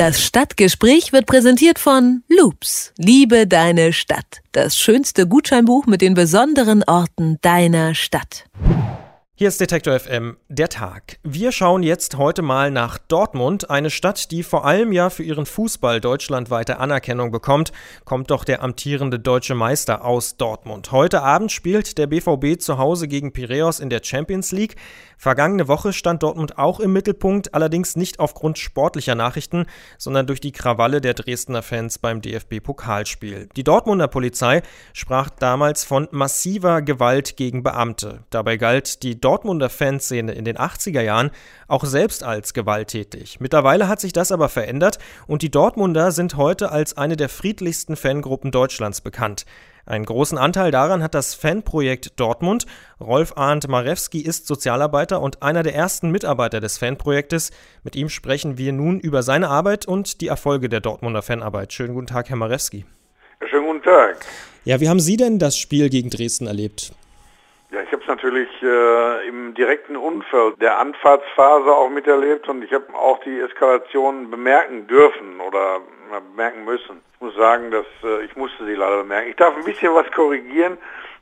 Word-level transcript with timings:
Das 0.00 0.24
Stadtgespräch 0.24 1.12
wird 1.12 1.26
präsentiert 1.26 1.78
von 1.78 2.22
Loops. 2.26 2.94
Liebe 2.96 3.46
deine 3.46 3.92
Stadt. 3.92 4.40
Das 4.52 4.78
schönste 4.78 5.28
Gutscheinbuch 5.28 5.84
mit 5.84 6.00
den 6.00 6.14
besonderen 6.14 6.82
Orten 6.84 7.36
deiner 7.42 7.94
Stadt. 7.94 8.46
Hier 9.40 9.48
ist 9.48 9.58
Detektor 9.58 9.98
FM, 9.98 10.36
der 10.50 10.68
Tag. 10.68 11.16
Wir 11.22 11.50
schauen 11.50 11.82
jetzt 11.82 12.18
heute 12.18 12.42
mal 12.42 12.70
nach 12.70 12.98
Dortmund, 12.98 13.70
eine 13.70 13.88
Stadt, 13.88 14.30
die 14.32 14.42
vor 14.42 14.66
allem 14.66 14.92
ja 14.92 15.08
für 15.08 15.22
ihren 15.22 15.46
Fußball 15.46 15.98
deutschlandweite 15.98 16.78
Anerkennung 16.78 17.30
bekommt. 17.30 17.72
Kommt 18.04 18.30
doch 18.30 18.44
der 18.44 18.62
amtierende 18.62 19.18
deutsche 19.18 19.54
Meister 19.54 20.04
aus 20.04 20.36
Dortmund. 20.36 20.92
Heute 20.92 21.22
Abend 21.22 21.52
spielt 21.52 21.96
der 21.96 22.08
BVB 22.08 22.60
zu 22.60 22.76
Hause 22.76 23.08
gegen 23.08 23.32
Piräus 23.32 23.80
in 23.80 23.88
der 23.88 24.02
Champions 24.04 24.52
League. 24.52 24.76
Vergangene 25.16 25.68
Woche 25.68 25.94
stand 25.94 26.22
Dortmund 26.22 26.58
auch 26.58 26.78
im 26.78 26.92
Mittelpunkt, 26.92 27.54
allerdings 27.54 27.96
nicht 27.96 28.20
aufgrund 28.20 28.58
sportlicher 28.58 29.14
Nachrichten, 29.14 29.64
sondern 29.96 30.26
durch 30.26 30.40
die 30.40 30.52
Krawalle 30.52 31.00
der 31.00 31.14
Dresdner 31.14 31.62
Fans 31.62 31.98
beim 31.98 32.20
DFB-Pokalspiel. 32.20 33.48
Die 33.56 33.64
Dortmunder 33.64 34.08
Polizei 34.08 34.60
sprach 34.92 35.30
damals 35.30 35.84
von 35.84 36.08
massiver 36.10 36.82
Gewalt 36.82 37.38
gegen 37.38 37.62
Beamte. 37.62 38.24
Dabei 38.28 38.58
galt 38.58 39.02
die 39.02 39.18
Dortmunder 39.30 39.70
Fanszene 39.70 40.32
in 40.32 40.44
den 40.44 40.56
80er 40.56 41.02
Jahren 41.02 41.30
auch 41.68 41.84
selbst 41.84 42.24
als 42.24 42.52
gewalttätig. 42.52 43.38
Mittlerweile 43.38 43.86
hat 43.86 44.00
sich 44.00 44.12
das 44.12 44.32
aber 44.32 44.48
verändert 44.48 44.98
und 45.28 45.42
die 45.42 45.52
Dortmunder 45.52 46.10
sind 46.10 46.36
heute 46.36 46.72
als 46.72 46.96
eine 46.96 47.14
der 47.14 47.28
friedlichsten 47.28 47.94
Fangruppen 47.94 48.50
Deutschlands 48.50 49.00
bekannt. 49.00 49.46
Einen 49.86 50.04
großen 50.04 50.36
Anteil 50.36 50.72
daran 50.72 51.00
hat 51.00 51.14
das 51.14 51.34
Fanprojekt 51.34 52.18
Dortmund. 52.18 52.66
Rolf 53.00 53.34
Arndt 53.36 53.68
Marewski 53.68 54.20
ist 54.20 54.48
Sozialarbeiter 54.48 55.20
und 55.20 55.44
einer 55.44 55.62
der 55.62 55.76
ersten 55.76 56.10
Mitarbeiter 56.10 56.58
des 56.58 56.78
Fanprojektes. 56.78 57.52
Mit 57.84 57.94
ihm 57.94 58.08
sprechen 58.08 58.58
wir 58.58 58.72
nun 58.72 58.98
über 58.98 59.22
seine 59.22 59.48
Arbeit 59.48 59.86
und 59.86 60.22
die 60.22 60.26
Erfolge 60.26 60.68
der 60.68 60.80
Dortmunder 60.80 61.22
Fanarbeit. 61.22 61.72
Schönen 61.72 61.94
guten 61.94 62.08
Tag, 62.08 62.30
Herr 62.30 62.36
Marewski. 62.36 62.84
schönen 63.48 63.66
guten 63.66 63.82
Tag. 63.84 64.26
Ja, 64.64 64.80
wie 64.80 64.88
haben 64.88 64.98
Sie 64.98 65.16
denn 65.16 65.38
das 65.38 65.56
Spiel 65.56 65.88
gegen 65.88 66.10
Dresden 66.10 66.48
erlebt? 66.48 66.92
Ja, 67.70 67.80
ich 67.82 67.92
habe 67.92 67.99
es 67.99 67.99
natürlich 68.10 68.48
äh, 68.62 69.28
im 69.28 69.54
direkten 69.54 69.96
Umfeld 69.96 70.60
der 70.60 70.78
Anfahrtsphase 70.78 71.70
auch 71.70 71.88
miterlebt 71.88 72.48
und 72.48 72.62
ich 72.64 72.72
habe 72.72 72.92
auch 72.94 73.20
die 73.20 73.38
Eskalation 73.38 74.30
bemerken 74.30 74.86
dürfen 74.88 75.40
oder 75.40 75.80
bemerken 76.32 76.64
müssen. 76.64 77.00
Ich 77.14 77.20
muss 77.20 77.34
sagen, 77.36 77.70
dass 77.70 77.86
äh, 78.02 78.24
ich 78.24 78.34
musste 78.34 78.64
sie 78.66 78.74
leider 78.74 78.98
bemerken. 78.98 79.30
Ich 79.30 79.36
darf 79.36 79.54
ein 79.56 79.64
bisschen 79.64 79.94
was 79.94 80.10
korrigieren. 80.10 80.76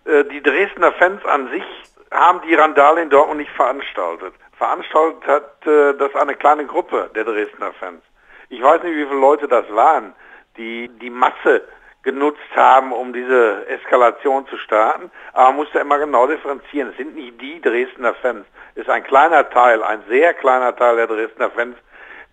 Äh, 0.06 0.24
die 0.24 0.42
Dresdner 0.42 0.92
Fans 0.92 1.24
an 1.26 1.50
sich 1.50 1.64
haben 2.10 2.40
die 2.48 2.54
Randale 2.54 3.02
in 3.02 3.10
Dortmund 3.10 3.40
nicht 3.40 3.52
veranstaltet. 3.52 4.32
Veranstaltet 4.56 5.26
hat 5.26 5.66
äh, 5.66 5.94
das 5.94 6.14
eine 6.14 6.34
kleine 6.34 6.64
Gruppe 6.64 7.10
der 7.14 7.24
Dresdner 7.24 7.72
Fans. 7.74 8.02
Ich 8.48 8.62
weiß 8.62 8.82
nicht, 8.82 8.96
wie 8.96 9.04
viele 9.04 9.20
Leute 9.20 9.46
das 9.46 9.70
waren, 9.74 10.14
die 10.56 10.88
die 11.00 11.10
Masse 11.10 11.62
genutzt 12.02 12.38
haben, 12.54 12.92
um 12.92 13.12
diese 13.12 13.66
Eskalation 13.68 14.46
zu 14.46 14.56
starten. 14.58 15.10
Aber 15.32 15.48
man 15.48 15.56
muss 15.56 15.68
da 15.72 15.80
immer 15.80 15.98
genau 15.98 16.26
differenzieren. 16.26 16.90
Es 16.90 16.96
sind 16.96 17.14
nicht 17.14 17.40
die 17.40 17.60
Dresdner 17.60 18.14
Fans. 18.14 18.46
Es 18.74 18.82
ist 18.82 18.90
ein 18.90 19.04
kleiner 19.04 19.48
Teil, 19.50 19.82
ein 19.82 20.02
sehr 20.08 20.34
kleiner 20.34 20.74
Teil 20.74 20.96
der 20.96 21.06
Dresdner 21.06 21.50
Fans, 21.50 21.76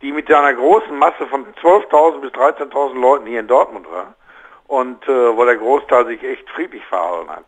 die 0.01 0.11
mit 0.11 0.31
einer 0.31 0.53
großen 0.53 0.95
Masse 0.97 1.25
von 1.27 1.45
12.000 1.55 2.21
bis 2.21 2.31
13.000 2.31 2.99
Leuten 2.99 3.25
hier 3.25 3.39
in 3.39 3.47
Dortmund 3.47 3.89
war 3.91 4.13
und 4.67 5.07
äh, 5.07 5.37
wo 5.37 5.45
der 5.45 5.57
Großteil 5.57 6.05
sich 6.07 6.23
echt 6.23 6.49
friedlich 6.51 6.85
verhalten 6.85 7.29
hat. 7.29 7.45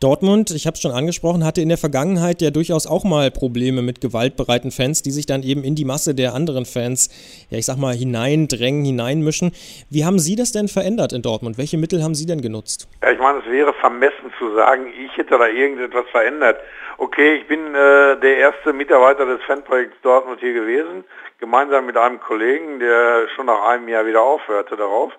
Dortmund, 0.00 0.50
ich 0.50 0.66
habe 0.66 0.76
es 0.76 0.80
schon 0.80 0.92
angesprochen, 0.92 1.44
hatte 1.44 1.60
in 1.60 1.68
der 1.68 1.76
Vergangenheit 1.76 2.40
ja 2.40 2.50
durchaus 2.50 2.86
auch 2.86 3.04
mal 3.04 3.30
Probleme 3.30 3.82
mit 3.82 4.00
gewaltbereiten 4.00 4.70
Fans, 4.70 5.02
die 5.02 5.10
sich 5.10 5.26
dann 5.26 5.42
eben 5.42 5.62
in 5.62 5.74
die 5.74 5.84
Masse 5.84 6.14
der 6.14 6.32
anderen 6.32 6.64
Fans, 6.64 7.10
ja 7.50 7.58
ich 7.58 7.66
sag 7.66 7.76
mal, 7.76 7.92
hineindrängen, 7.92 8.82
hineinmischen. 8.82 9.52
Wie 9.90 10.06
haben 10.06 10.18
Sie 10.18 10.36
das 10.36 10.52
denn 10.52 10.68
verändert 10.68 11.12
in 11.12 11.20
Dortmund? 11.20 11.58
Welche 11.58 11.76
Mittel 11.76 12.02
haben 12.02 12.14
Sie 12.14 12.24
denn 12.24 12.40
genutzt? 12.40 12.88
Ja, 13.02 13.10
ich 13.10 13.18
meine, 13.18 13.40
es 13.40 13.44
wäre 13.44 13.74
vermessen 13.74 14.32
zu 14.38 14.54
sagen, 14.54 14.86
ich 14.86 15.14
hätte 15.18 15.36
da 15.36 15.46
irgendetwas 15.46 16.06
verändert. 16.10 16.56
Okay, 16.96 17.36
ich 17.36 17.46
bin 17.46 17.60
äh, 17.74 18.16
der 18.20 18.38
erste 18.38 18.72
Mitarbeiter 18.72 19.26
des 19.26 19.42
Fanprojekts 19.42 20.00
Dortmund 20.00 20.40
hier 20.40 20.54
gewesen 20.54 21.04
gemeinsam 21.40 21.84
mit 21.84 21.98
einem 21.98 22.20
Kollegen, 22.20 22.80
der 22.80 23.28
schon 23.34 23.46
nach 23.46 23.68
einem 23.68 23.88
Jahr 23.88 24.06
wieder 24.06 24.22
aufhörte 24.22 24.76
darauf, 24.76 25.12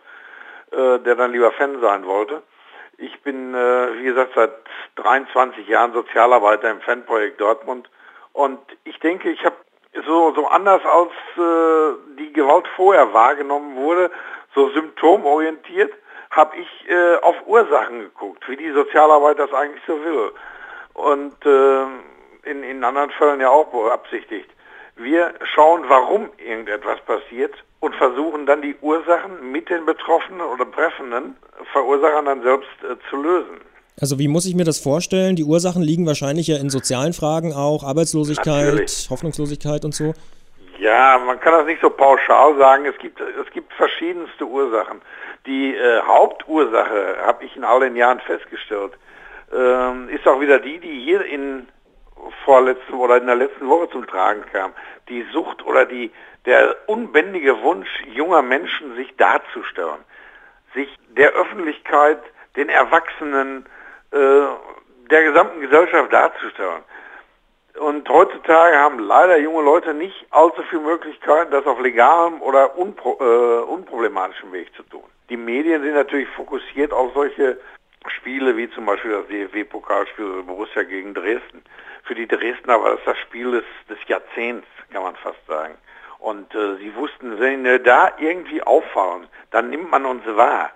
äh, 0.72 0.98
der 1.00 1.16
dann 1.16 1.34
lieber 1.34 1.52
Fan 1.52 1.80
sein 1.82 2.06
wollte. 2.06 2.42
Ich 3.02 3.20
bin, 3.24 3.56
äh, 3.56 3.98
wie 3.98 4.04
gesagt, 4.04 4.34
seit 4.36 4.52
23 4.98 5.68
Jahren 5.68 5.92
Sozialarbeiter 5.92 6.70
im 6.70 6.82
Fanprojekt 6.82 7.42
Dortmund 7.42 7.90
und 8.32 8.60
ich 8.84 9.00
denke, 9.00 9.32
ich 9.32 9.44
habe 9.44 9.56
so, 10.06 10.34
so 10.36 10.48
anders 10.48 10.82
als 10.86 11.12
äh, 11.38 11.98
die 12.20 12.32
Gewalt 12.32 12.68
vorher 12.76 13.12
wahrgenommen 13.12 13.76
wurde, 13.76 14.12
so 14.54 14.70
symptomorientiert, 14.70 15.92
habe 16.30 16.56
ich 16.58 16.90
äh, 16.90 17.16
auf 17.18 17.36
Ursachen 17.48 18.02
geguckt, 18.02 18.48
wie 18.48 18.56
die 18.56 18.72
Sozialarbeit 18.72 19.40
das 19.40 19.52
eigentlich 19.52 19.84
so 19.88 20.02
will. 20.04 20.32
Und 20.94 21.46
äh, 21.46 22.50
in, 22.50 22.64
in 22.64 22.84
anderen 22.84 23.10
Fällen 23.12 23.42
ja 23.42 23.50
auch 23.50 23.68
beabsichtigt. 23.68 24.50
Wir 24.96 25.34
schauen, 25.56 25.84
warum 25.88 26.30
irgendetwas 26.38 27.00
passiert 27.06 27.54
und 27.80 27.96
versuchen 27.96 28.46
dann 28.46 28.62
die 28.62 28.76
Ursachen 28.82 29.52
mit 29.52 29.70
den 29.70 29.86
Betroffenen 29.86 30.42
oder 30.42 30.66
Betreffenden 30.66 31.36
Verursachern 31.72 32.26
dann 32.26 32.44
selbst 32.44 32.70
äh, 32.84 32.96
zu 33.10 33.18
lösen. 33.18 33.62
Also 34.00 34.18
wie 34.20 34.28
muss 34.28 34.46
ich 34.46 34.56
mir 34.56 34.64
das 34.64 34.80
vorstellen? 34.80 35.36
Die 35.36 35.44
Ursachen 35.44 35.82
liegen 35.82 36.06
wahrscheinlich 36.06 36.48
ja 36.48 36.58
in 36.58 36.70
sozialen 36.70 37.14
Fragen 37.14 37.54
auch, 37.54 37.84
Arbeitslosigkeit, 37.84 38.66
Natürlich. 38.66 39.08
Hoffnungslosigkeit 39.10 39.86
und 39.86 39.94
so. 39.94 40.14
Ja, 40.80 41.20
man 41.24 41.40
kann 41.40 41.54
das 41.54 41.66
nicht 41.68 41.82
so 41.82 41.90
pauschal 41.92 42.58
sagen. 42.58 42.86
Es 42.86 42.98
gibt, 42.98 43.20
es 43.20 43.54
gibt 43.54 43.72
verschiedenste 43.74 44.46
Ursachen. 44.46 45.02
Die 45.46 45.76
äh, 45.76 46.02
Hauptursache, 46.02 47.18
habe 47.24 47.46
ich 47.46 47.56
in 47.56 47.64
all 47.64 47.82
den 47.82 47.96
Jahren 47.96 48.20
festgestellt, 48.22 48.94
äh, 49.54 50.16
ist 50.16 50.28
auch 50.28 50.40
wieder 50.40 50.60
die, 50.60 50.80
die 50.80 51.04
hier 51.04 51.24
in 51.24 51.68
vorletzten 52.46 52.94
oder 52.96 53.18
in 53.18 53.26
der 53.26 53.36
letzten 53.36 53.68
Woche 53.68 53.90
zum 53.90 54.08
Tragen 54.08 54.44
kam. 54.52 54.74
Die 55.10 55.26
Sucht 55.34 55.66
oder 55.66 55.86
die, 55.86 56.12
der 56.46 56.76
unbändige 56.88 57.62
Wunsch 57.62 57.90
junger 58.14 58.42
Menschen, 58.42 58.96
sich 58.96 59.16
darzustellen, 59.18 60.00
sich 60.74 60.90
der 61.10 61.32
Öffentlichkeit, 61.32 62.20
den 62.56 62.70
Erwachsenen, 62.70 63.66
äh, 64.12 64.18
der 65.10 65.24
gesamten 65.24 65.62
Gesellschaft 65.62 66.12
darzustellen. 66.12 66.84
Und 67.80 68.10
heutzutage 68.10 68.78
haben 68.78 69.00
leider 69.00 69.38
junge 69.38 69.64
Leute 69.64 69.94
nicht 69.94 70.26
allzu 70.32 70.62
viele 70.70 70.82
Möglichkeiten, 70.82 71.52
das 71.52 71.66
auf 71.66 71.80
legalem 71.80 72.42
oder 72.42 72.78
unpro 72.78 73.18
äh, 73.20 73.64
unproblematischem 73.64 74.52
Weg 74.52 74.74
zu 74.76 74.84
tun. 74.84 75.04
Die 75.30 75.38
Medien 75.38 75.82
sind 75.82 75.94
natürlich 75.94 76.28
fokussiert 76.30 76.92
auf 76.92 77.14
solche 77.14 77.58
Spiele 78.08 78.58
wie 78.58 78.70
zum 78.72 78.86
Beispiel 78.86 79.12
das 79.12 79.28
DFB-Pokalspiel 79.28 80.44
Borussia 80.44 80.84
gegen 80.84 81.14
Dresden. 81.14 81.64
Für 82.04 82.16
die 82.16 82.28
Dresdner 82.28 82.82
war 82.82 82.96
das 82.96 83.06
das 83.06 83.18
Spiel 83.20 83.52
des, 83.52 83.64
des 83.90 83.98
Jahrzehnts, 84.08 84.68
kann 84.92 85.04
man 85.04 85.16
fast 85.16 85.46
sagen. 85.48 85.76
Und 86.20 86.54
äh, 86.54 86.78
sie 86.78 86.94
wussten, 86.96 87.40
wenn 87.40 87.64
wir 87.64 87.80
da 87.80 88.12
irgendwie 88.20 88.62
auffallen, 88.62 89.28
dann 89.52 89.70
nimmt 89.70 89.90
man 89.92 90.06
uns 90.06 90.24
wahr. 90.26 90.72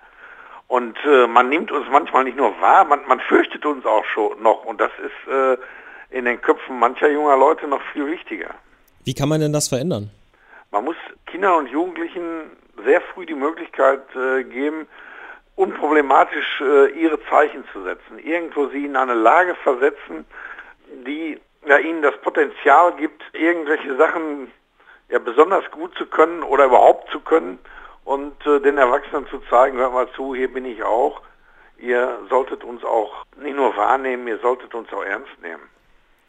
Und 0.68 0.98
äh, 1.06 1.28
man 1.28 1.50
nimmt 1.50 1.72
uns 1.72 1.88
manchmal 1.92 2.24
nicht 2.24 2.38
nur 2.38 2.60
wahr, 2.60 2.86
man, 2.86 3.08
man 3.08 3.20
fürchtet 3.20 3.66
uns 3.66 3.86
auch 3.86 4.06
schon 4.06 4.42
noch. 4.42 4.66
Und 4.66 4.82
das 4.82 4.92
ist 5.00 5.32
äh, 5.32 5.58
in 6.10 6.26
den 6.26 6.42
Köpfen 6.42 6.80
mancher 6.80 7.10
junger 7.10 7.38
Leute 7.38 7.68
noch 7.68 7.82
viel 7.94 8.08
wichtiger. 8.08 8.56
Wie 9.04 9.14
kann 9.14 9.30
man 9.30 9.40
denn 9.40 9.54
das 9.54 9.68
verändern? 9.68 10.10
Man 10.72 10.86
muss 10.86 10.96
Kindern 11.28 11.56
und 11.56 11.68
Jugendlichen 11.68 12.50
sehr 12.84 13.02
früh 13.02 13.26
die 13.26 13.36
Möglichkeit 13.36 14.02
äh, 14.16 14.44
geben, 14.44 14.88
unproblematisch 15.56 16.62
äh, 16.62 16.88
ihre 16.92 17.20
Zeichen 17.30 17.64
zu 17.72 17.84
setzen, 17.84 18.20
irgendwo 18.20 18.68
sie 18.68 18.86
in 18.86 18.96
eine 18.96 19.14
Lage 19.14 19.56
versetzen, 19.56 20.26
die 21.06 21.40
ja, 21.66 21.78
ihnen 21.78 22.02
das 22.02 22.18
Potenzial 22.22 22.94
gibt, 22.94 23.24
irgendwelche 23.34 23.96
Sachen 23.96 24.52
ja, 25.10 25.20
besonders 25.20 25.70
gut 25.72 25.96
zu 25.98 26.06
können 26.06 26.44
oder 26.44 26.66
überhaupt 26.66 27.10
zu 27.12 27.20
können 27.20 27.60
und 28.04 28.46
äh, 28.46 28.60
den 28.60 28.78
Erwachsenen 28.78 29.28
zu 29.28 29.40
zeigen, 29.50 29.78
hört 29.78 29.94
mal 29.94 30.10
zu, 30.12 30.36
hier 30.36 30.52
bin 30.52 30.66
ich 30.66 30.84
auch, 30.84 31.22
ihr 31.78 32.20
solltet 32.30 32.64
uns 32.64 32.84
auch 32.84 33.26
nicht 33.38 33.56
nur 33.56 33.76
wahrnehmen, 33.76 34.28
ihr 34.28 34.40
solltet 34.40 34.74
uns 34.76 34.92
auch 34.94 35.04
ernst 35.04 35.42
nehmen. 35.42 35.70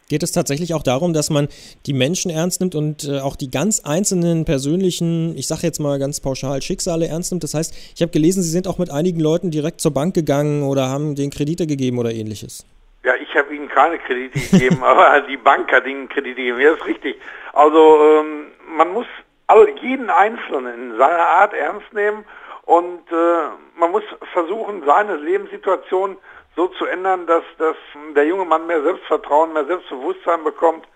Geht 0.09 0.23
es 0.23 0.31
tatsächlich 0.31 0.73
auch 0.73 0.85
darum, 0.85 1.13
dass 1.13 1.31
man 1.31 1.49
die 1.87 1.93
Menschen 1.93 2.31
ernst 2.31 2.61
nimmt 2.61 2.77
und 2.77 3.09
äh, 3.09 3.19
auch 3.19 3.35
die 3.35 3.51
ganz 3.51 3.81
einzelnen 3.85 4.45
persönlichen, 4.45 5.37
ich 5.37 5.49
sage 5.49 5.63
jetzt 5.65 5.81
mal 5.81 5.99
ganz 5.99 6.21
pauschal, 6.21 6.63
Schicksale 6.63 7.09
ernst 7.09 7.33
nimmt? 7.33 7.43
Das 7.43 7.55
heißt, 7.55 7.75
ich 7.95 8.03
habe 8.03 8.13
gelesen, 8.13 8.41
Sie 8.43 8.51
sind 8.51 8.69
auch 8.69 8.79
mit 8.79 8.89
einigen 8.89 9.19
Leuten 9.19 9.51
direkt 9.51 9.81
zur 9.81 9.93
Bank 9.93 10.15
gegangen 10.15 10.63
oder 10.63 10.89
haben 10.89 11.17
denen 11.17 11.33
Kredite 11.33 11.67
gegeben 11.67 11.99
oder 11.99 12.13
ähnliches. 12.13 12.65
Ja, 13.05 13.15
ich 13.17 13.35
habe 13.35 13.53
Ihnen 13.53 13.69
keine 13.69 13.99
Kredite 13.99 14.39
gegeben, 14.39 14.79
aber 14.85 15.23
die 15.23 15.37
Bank 15.37 15.73
hat 15.73 15.87
Ihnen 15.89 16.09
Kredite 16.09 16.37
gegeben. 16.37 16.61
Ja, 16.61 16.71
das 16.71 16.79
ist 16.81 16.87
richtig. 16.87 17.17
Also 17.53 17.99
ähm, 18.21 18.47
man 18.77 18.93
muss 18.93 19.07
all, 19.49 19.69
jeden 19.83 20.09
Einzelnen 20.09 20.93
in 20.93 20.99
seiner 20.99 21.27
Art 21.27 21.53
ernst 21.53 21.93
nehmen 21.93 22.25
und 22.63 23.11
äh, 23.11 23.79
man 23.79 23.91
muss 23.91 24.05
versuchen, 24.33 24.85
seine 24.87 25.17
Lebenssituation 25.17 26.17
so 26.57 26.69
zu 26.69 26.87
ändern, 26.87 27.27
dass, 27.27 27.45
dass 27.59 27.77
der 28.15 28.27
junge 28.27 28.47
Mann 28.47 28.67
mehr 28.67 28.83
Selbstvertrauen, 28.83 29.53
mehr 29.53 29.67
Selbstbewusstsein 29.67 30.43
bekommt 30.43 30.87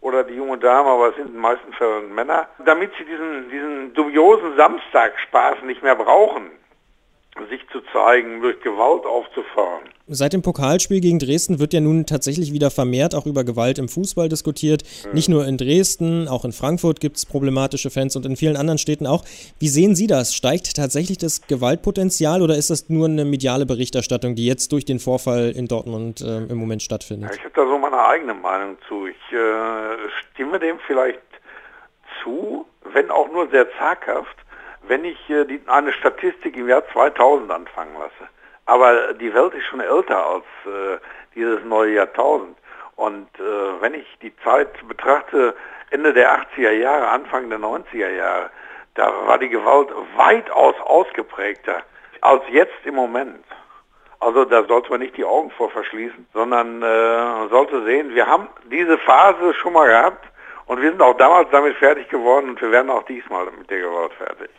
oder 0.00 0.24
die 0.24 0.34
junge 0.34 0.58
Dame, 0.58 0.90
aber 0.90 1.08
es 1.08 1.14
sind 1.14 1.28
in 1.28 1.32
den 1.32 1.40
meisten 1.40 1.72
Fällen 1.72 2.14
Männer, 2.14 2.48
damit 2.64 2.92
sie 2.98 3.04
diesen, 3.04 3.48
diesen 3.48 3.94
dubiosen 3.94 4.56
Samstagsspaß 4.56 5.62
nicht 5.62 5.82
mehr 5.82 5.94
brauchen, 5.94 6.50
sich 7.48 7.66
zu 7.72 7.80
zeigen, 7.92 8.40
durch 8.40 8.60
Gewalt 8.60 9.04
aufzufahren. 9.04 9.88
Seit 10.06 10.34
dem 10.34 10.42
Pokalspiel 10.42 11.00
gegen 11.00 11.18
Dresden 11.18 11.58
wird 11.58 11.72
ja 11.72 11.80
nun 11.80 12.06
tatsächlich 12.06 12.52
wieder 12.52 12.70
vermehrt 12.70 13.14
auch 13.14 13.26
über 13.26 13.42
Gewalt 13.42 13.78
im 13.78 13.88
Fußball 13.88 14.28
diskutiert. 14.28 14.82
Mhm. 15.06 15.12
Nicht 15.12 15.28
nur 15.28 15.46
in 15.46 15.56
Dresden, 15.56 16.28
auch 16.28 16.44
in 16.44 16.52
Frankfurt 16.52 17.00
gibt 17.00 17.16
es 17.16 17.26
problematische 17.26 17.90
Fans 17.90 18.14
und 18.14 18.26
in 18.26 18.36
vielen 18.36 18.56
anderen 18.56 18.78
Städten 18.78 19.06
auch. 19.06 19.24
Wie 19.58 19.68
sehen 19.68 19.94
Sie 19.94 20.06
das? 20.06 20.34
Steigt 20.34 20.76
tatsächlich 20.76 21.18
das 21.18 21.46
Gewaltpotenzial 21.46 22.42
oder 22.42 22.54
ist 22.56 22.70
das 22.70 22.90
nur 22.90 23.06
eine 23.06 23.24
mediale 23.24 23.66
Berichterstattung, 23.66 24.34
die 24.34 24.46
jetzt 24.46 24.72
durch 24.72 24.84
den 24.84 24.98
Vorfall 24.98 25.52
in 25.56 25.66
Dortmund 25.68 26.20
äh, 26.20 26.44
im 26.44 26.58
Moment 26.58 26.82
stattfindet? 26.82 27.30
Ja, 27.30 27.36
ich 27.36 27.44
habe 27.44 27.54
da 27.54 27.66
so 27.66 27.78
meine 27.78 28.04
eigene 28.04 28.34
Meinung 28.34 28.76
zu. 28.86 29.06
Ich 29.06 29.32
äh, 29.32 30.08
stimme 30.32 30.58
dem 30.60 30.78
vielleicht 30.86 31.20
zu, 32.22 32.66
wenn 32.92 33.10
auch 33.10 33.30
nur 33.32 33.48
sehr 33.48 33.66
zaghaft 33.78 34.36
wenn 34.88 35.04
ich 35.04 35.30
äh, 35.30 35.44
die, 35.44 35.60
eine 35.66 35.92
Statistik 35.92 36.56
im 36.56 36.68
Jahr 36.68 36.86
2000 36.92 37.50
anfangen 37.50 37.94
lasse. 37.94 38.30
Aber 38.66 39.12
die 39.14 39.32
Welt 39.34 39.54
ist 39.54 39.64
schon 39.64 39.80
älter 39.80 40.24
als 40.26 40.44
äh, 40.66 40.98
dieses 41.34 41.62
neue 41.64 41.94
Jahrtausend. 41.94 42.56
Und 42.96 43.28
äh, 43.38 43.80
wenn 43.80 43.94
ich 43.94 44.06
die 44.22 44.34
Zeit 44.38 44.86
betrachte, 44.86 45.54
Ende 45.90 46.12
der 46.12 46.38
80er 46.38 46.70
Jahre, 46.70 47.08
Anfang 47.08 47.50
der 47.50 47.58
90er 47.58 48.10
Jahre, 48.10 48.50
da 48.94 49.12
war 49.26 49.38
die 49.38 49.48
Gewalt 49.48 49.88
weitaus 50.16 50.74
ausgeprägter 50.80 51.82
als 52.20 52.42
jetzt 52.50 52.84
im 52.84 52.94
Moment. 52.94 53.44
Also 54.20 54.44
da 54.44 54.64
sollte 54.64 54.90
man 54.90 55.00
nicht 55.00 55.16
die 55.16 55.24
Augen 55.24 55.50
vor 55.50 55.70
verschließen, 55.70 56.26
sondern 56.32 56.82
äh, 56.82 57.48
sollte 57.48 57.84
sehen, 57.84 58.14
wir 58.14 58.26
haben 58.26 58.48
diese 58.70 58.96
Phase 58.98 59.52
schon 59.54 59.74
mal 59.74 59.88
gehabt 59.88 60.24
und 60.66 60.80
wir 60.80 60.88
sind 60.88 61.02
auch 61.02 61.16
damals 61.16 61.50
damit 61.50 61.76
fertig 61.76 62.08
geworden 62.08 62.50
und 62.50 62.60
wir 62.62 62.70
werden 62.70 62.90
auch 62.90 63.02
diesmal 63.02 63.46
mit 63.58 63.68
der 63.68 63.80
Gewalt 63.80 64.14
fertig 64.14 64.50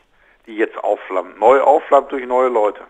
die 0.47 0.55
jetzt 0.55 0.77
aufflammt. 0.77 1.39
Neu 1.39 1.61
aufflammt 1.61 2.11
durch 2.11 2.25
neue 2.25 2.49
Leute. 2.49 2.81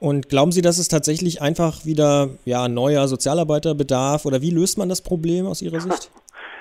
Und 0.00 0.28
glauben 0.28 0.52
Sie, 0.52 0.62
dass 0.62 0.78
es 0.78 0.88
tatsächlich 0.88 1.40
einfach 1.40 1.84
wieder 1.84 2.28
ja, 2.44 2.68
neuer 2.68 3.08
Sozialarbeiter 3.08 3.74
bedarf 3.74 4.26
oder 4.26 4.42
wie 4.42 4.50
löst 4.50 4.76
man 4.76 4.88
das 4.88 5.02
Problem 5.02 5.46
aus 5.46 5.62
Ihrer 5.62 5.80
Sicht? 5.80 6.10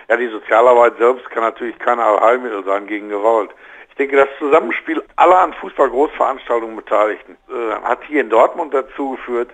Ja, 0.10 0.18
die 0.18 0.28
Sozialarbeit 0.28 0.98
selbst 0.98 1.30
kann 1.30 1.44
natürlich 1.44 1.80
kein 1.80 1.98
Allheilmittel 1.98 2.66
sein 2.66 2.88
gegen 2.88 3.08
Gewalt. 3.08 3.52
Ich 3.90 3.96
denke, 3.96 4.18
das 4.18 4.28
Zusammenspiel 4.38 5.02
aller 5.16 5.40
an 5.40 5.54
Fußball-Großveranstaltungen 5.54 6.76
Beteiligten 6.76 7.38
äh, 7.50 7.82
hat 7.84 8.00
hier 8.06 8.20
in 8.20 8.30
Dortmund 8.30 8.74
dazu 8.74 9.12
geführt, 9.12 9.50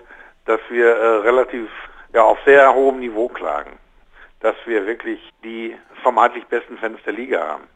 dass 0.46 0.58
wir 0.68 0.88
äh, 0.88 1.16
relativ 1.18 1.68
ja, 2.12 2.24
auf 2.24 2.36
sehr 2.44 2.74
hohem 2.74 2.98
Niveau 2.98 3.28
klagen. 3.28 3.78
Dass 4.40 4.56
wir 4.66 4.86
wirklich 4.86 5.20
die 5.44 5.76
vermeintlich 6.02 6.44
besten 6.46 6.76
Fans 6.78 6.98
der 7.06 7.12
Liga 7.12 7.46
haben 7.46 7.68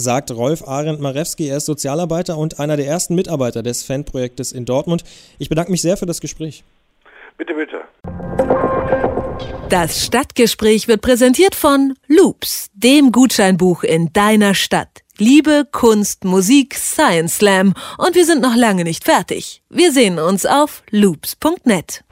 sagt 0.00 0.30
Rolf 0.32 0.66
Arendt 0.66 1.00
Marewski. 1.00 1.48
Er 1.48 1.58
ist 1.58 1.66
Sozialarbeiter 1.66 2.36
und 2.36 2.58
einer 2.58 2.76
der 2.76 2.86
ersten 2.86 3.14
Mitarbeiter 3.14 3.62
des 3.62 3.82
Fanprojektes 3.82 4.52
in 4.52 4.64
Dortmund. 4.64 5.04
Ich 5.38 5.48
bedanke 5.48 5.70
mich 5.70 5.82
sehr 5.82 5.96
für 5.96 6.06
das 6.06 6.20
Gespräch. 6.20 6.64
Bitte, 7.36 7.54
bitte. 7.54 7.80
Das 9.68 10.04
Stadtgespräch 10.04 10.88
wird 10.88 11.00
präsentiert 11.00 11.54
von 11.54 11.94
Loops, 12.08 12.70
dem 12.74 13.12
Gutscheinbuch 13.12 13.84
in 13.84 14.12
deiner 14.12 14.54
Stadt. 14.54 14.88
Liebe, 15.16 15.64
Kunst, 15.70 16.24
Musik, 16.24 16.74
Science 16.74 17.36
Slam 17.36 17.74
und 17.98 18.14
wir 18.14 18.24
sind 18.24 18.42
noch 18.42 18.56
lange 18.56 18.84
nicht 18.84 19.04
fertig. 19.04 19.62
Wir 19.68 19.92
sehen 19.92 20.18
uns 20.18 20.44
auf 20.44 20.82
loops.net. 20.90 22.02